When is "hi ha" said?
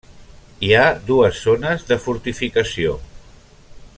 0.67-0.85